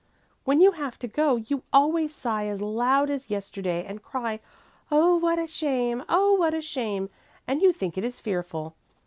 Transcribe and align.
"When 0.45 0.59
you 0.61 0.71
have 0.71 0.97
to 0.97 1.07
go, 1.07 1.35
you 1.35 1.61
always 1.71 2.11
sigh 2.11 2.47
as 2.47 2.59
loud 2.59 3.11
as 3.11 3.29
yesterday 3.29 3.85
and 3.85 4.01
cry: 4.01 4.39
'Oh, 4.91 5.15
what 5.17 5.37
a 5.37 5.45
shame! 5.45 6.03
Oh, 6.09 6.33
what 6.33 6.55
a 6.55 6.61
shame!' 6.63 7.11
and 7.45 7.61
you 7.61 7.71
think 7.71 7.99
it 7.99 8.03
is 8.03 8.19
fearful." 8.19 8.73